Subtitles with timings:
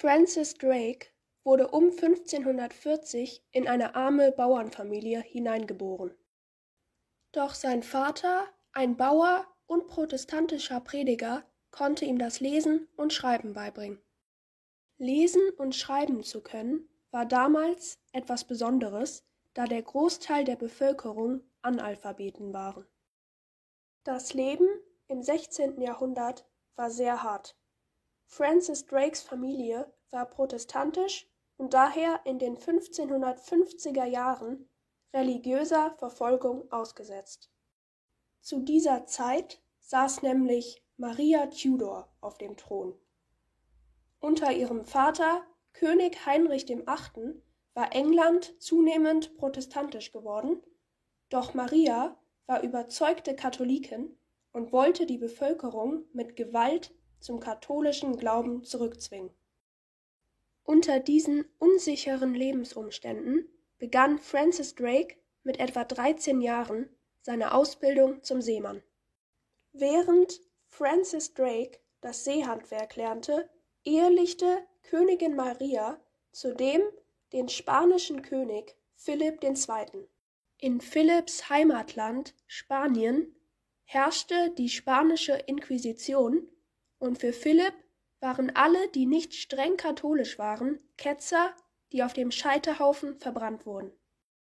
[0.00, 1.08] Francis Drake
[1.42, 6.14] wurde um 1540 in eine arme Bauernfamilie hineingeboren.
[7.32, 14.00] Doch sein Vater, ein Bauer und protestantischer Prediger, konnte ihm das Lesen und Schreiben beibringen.
[14.98, 22.54] Lesen und schreiben zu können war damals etwas Besonderes, da der Großteil der Bevölkerung Analphabeten
[22.54, 22.86] waren.
[24.04, 24.68] Das Leben
[25.08, 25.80] im 16.
[25.80, 26.46] Jahrhundert
[26.76, 27.57] war sehr hart.
[28.30, 31.26] Francis Drakes Familie war protestantisch
[31.56, 34.68] und daher in den 1550er Jahren
[35.12, 37.50] religiöser Verfolgung ausgesetzt.
[38.40, 42.94] Zu dieser Zeit saß nämlich Maria Tudor auf dem Thron.
[44.20, 47.42] Unter ihrem Vater, König Heinrich VIII.,
[47.74, 50.62] war England zunehmend protestantisch geworden,
[51.30, 54.16] doch Maria war überzeugte Katholikin
[54.52, 59.30] und wollte die Bevölkerung mit Gewalt zum katholischen Glauben zurückzwingen.
[60.64, 63.48] Unter diesen unsicheren Lebensumständen
[63.78, 66.88] begann Francis Drake mit etwa 13 Jahren
[67.22, 68.82] seine Ausbildung zum Seemann.
[69.72, 73.48] Während Francis Drake das Seehandwerk lernte,
[73.84, 76.00] ehelichte Königin Maria
[76.32, 76.82] zudem
[77.32, 80.08] den spanischen König Philipp II.
[80.58, 83.34] In Philipps Heimatland Spanien
[83.84, 86.48] herrschte die spanische Inquisition
[86.98, 87.74] und für Philipp
[88.20, 91.54] waren alle, die nicht streng katholisch waren, Ketzer,
[91.92, 93.92] die auf dem Scheiterhaufen verbrannt wurden.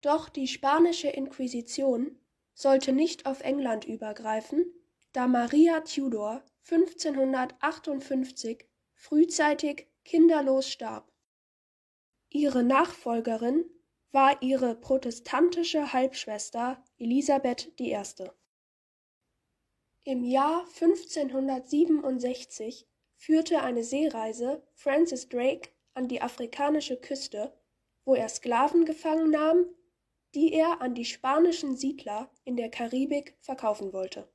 [0.00, 2.18] Doch die spanische Inquisition
[2.54, 4.64] sollte nicht auf England übergreifen,
[5.12, 11.12] da Maria Tudor 1558 frühzeitig kinderlos starb.
[12.28, 13.64] Ihre Nachfolgerin
[14.12, 18.02] war ihre protestantische Halbschwester Elisabeth I.
[20.08, 27.52] Im Jahr 1567 führte eine Seereise Francis Drake an die afrikanische Küste,
[28.04, 29.66] wo er Sklaven gefangen nahm,
[30.32, 34.32] die er an die spanischen Siedler in der Karibik verkaufen wollte.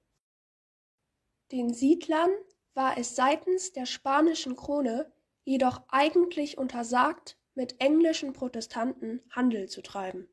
[1.53, 2.31] Den Siedlern
[2.73, 5.13] war es seitens der spanischen Krone
[5.45, 10.27] jedoch eigentlich untersagt, mit englischen Protestanten Handel zu treiben.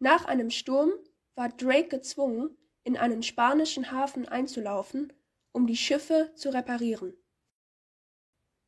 [0.00, 0.90] Nach einem Sturm
[1.36, 5.12] war Drake gezwungen, in einen spanischen Hafen einzulaufen,
[5.52, 7.14] um die Schiffe zu reparieren.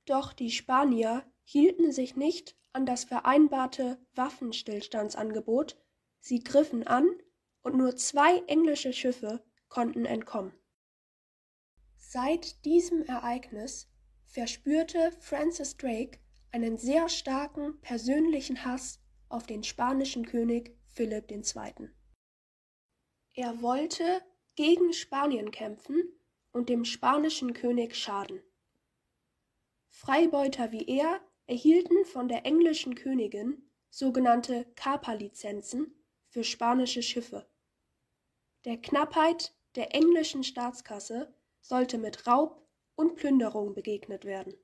[0.07, 5.77] Doch die Spanier hielten sich nicht an das vereinbarte Waffenstillstandsangebot,
[6.21, 7.09] sie griffen an
[7.63, 10.53] und nur zwei englische Schiffe konnten entkommen.
[11.97, 13.89] Seit diesem Ereignis
[14.25, 16.21] verspürte Francis Drake
[16.53, 21.91] einen sehr starken persönlichen Hass auf den spanischen König Philipp II.
[23.39, 24.23] Er wollte
[24.55, 26.03] gegen Spanien kämpfen
[26.53, 28.43] und dem spanischen König schaden.
[29.89, 35.95] Freibeuter wie er erhielten von der englischen Königin sogenannte Kaperlizenzen
[36.29, 37.47] für spanische Schiffe.
[38.65, 44.55] Der Knappheit der englischen Staatskasse sollte mit Raub und Plünderung begegnet werden.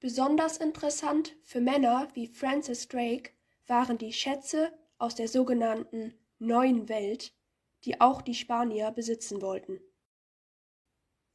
[0.00, 3.32] Besonders interessant für Männer wie Francis Drake
[3.66, 7.32] waren die Schätze aus der sogenannten Neuen Welt,
[7.84, 9.80] die auch die Spanier besitzen wollten.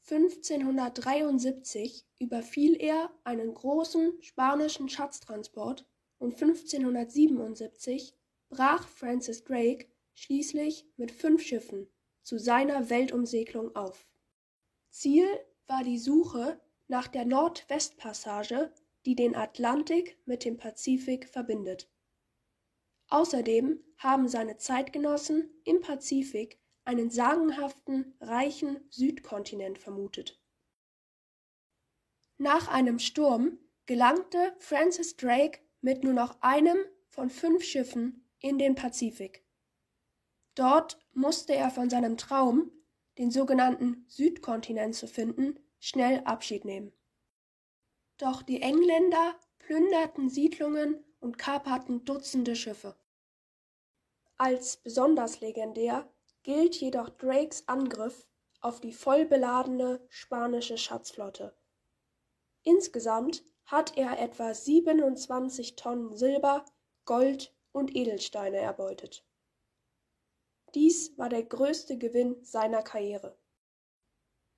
[0.10, 5.86] 1573 überfiel er einen großen spanischen Schatztransport
[6.18, 8.14] und 1577
[8.50, 11.88] brach Francis Drake schließlich mit fünf Schiffen
[12.24, 14.06] zu seiner Weltumsegelung auf.
[14.90, 15.28] Ziel
[15.68, 16.60] war die Suche
[16.90, 18.74] nach der Nordwestpassage,
[19.06, 21.90] die den Atlantik mit dem Pazifik verbindet.
[23.10, 30.42] Außerdem haben seine Zeitgenossen im Pazifik einen sagenhaften, reichen Südkontinent vermutet.
[32.38, 38.76] Nach einem Sturm gelangte Francis Drake mit nur noch einem von fünf Schiffen in den
[38.76, 39.44] Pazifik.
[40.56, 42.72] Dort musste er von seinem Traum,
[43.18, 46.94] den sogenannten Südkontinent zu finden, schnell Abschied nehmen.
[48.18, 52.96] Doch die Engländer plünderten Siedlungen und kaperten Dutzende Schiffe.
[54.38, 56.08] Als besonders legendär
[56.44, 58.28] gilt jedoch Drakes Angriff
[58.62, 61.56] auf die vollbeladene spanische Schatzflotte.
[62.64, 66.66] Insgesamt hat er etwa 27 Tonnen Silber,
[67.06, 69.26] Gold und Edelsteine erbeutet.
[70.76, 73.38] Dies war der größte Gewinn seiner Karriere.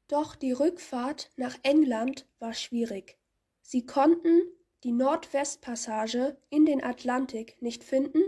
[0.07, 3.17] Doch die Rückfahrt nach England war schwierig.
[3.61, 4.41] Sie konnten
[4.83, 8.23] die Nordwestpassage in den Atlantik nicht finden,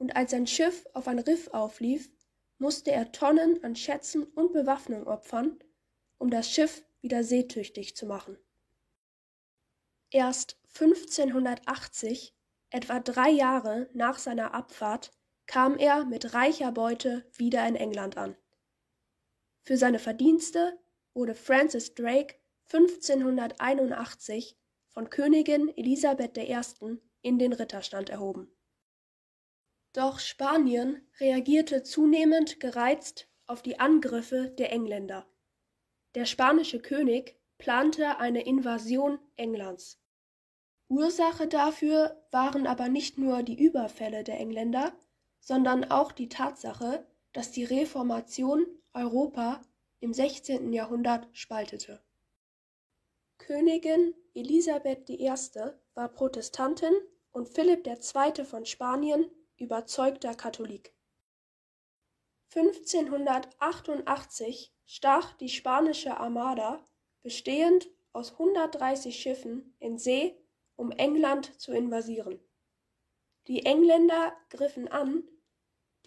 [0.00, 2.10] und als sein Schiff auf ein Riff auflief,
[2.58, 5.62] musste er Tonnen an Schätzen und Bewaffnung opfern,
[6.18, 8.38] um das Schiff wieder seetüchtig zu machen.
[10.10, 12.34] Erst 1580,
[12.70, 15.12] etwa drei Jahre nach seiner Abfahrt,
[15.46, 18.36] kam er mit reicher Beute wieder in England an.
[19.62, 20.78] Für seine Verdienste
[21.12, 22.36] wurde Francis Drake
[22.72, 24.56] 1581
[24.88, 26.58] von Königin Elisabeth I.
[27.20, 28.50] in den Ritterstand erhoben.
[29.92, 35.26] Doch Spanien reagierte zunehmend gereizt auf die Angriffe der Engländer.
[36.14, 40.00] Der spanische König plante eine Invasion Englands.
[40.88, 44.92] Ursache dafür waren aber nicht nur die Überfälle der Engländer,
[45.40, 49.62] sondern auch die Tatsache, dass die Reformation Europa
[50.00, 50.72] im 16.
[50.72, 52.02] Jahrhundert spaltete.
[53.38, 55.32] Königin Elisabeth I.
[55.94, 56.92] war Protestantin
[57.32, 58.44] und Philipp II.
[58.44, 60.92] von Spanien überzeugter Katholik.
[62.54, 66.84] 1588 stach die spanische Armada,
[67.22, 70.36] bestehend aus 130 Schiffen, in See,
[70.74, 72.40] um England zu invasieren.
[73.46, 75.22] Die Engländer griffen an,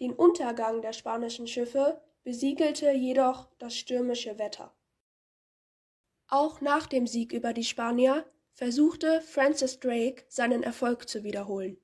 [0.00, 4.74] den Untergang der spanischen Schiffe besiegelte jedoch das stürmische Wetter.
[6.28, 11.76] Auch nach dem Sieg über die Spanier versuchte Francis Drake seinen Erfolg zu wiederholen.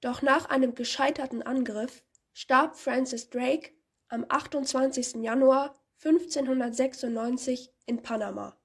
[0.00, 3.72] Doch nach einem gescheiterten Angriff starb Francis Drake
[4.08, 5.16] am 28.
[5.22, 8.56] Januar 1596 in Panama.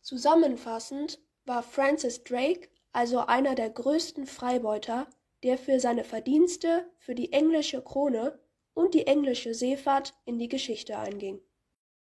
[0.00, 5.08] Zusammenfassend war Francis Drake also einer der größten Freibeuter,
[5.42, 8.40] der für seine Verdienste für die englische Krone
[8.72, 11.40] und die englische Seefahrt in die Geschichte einging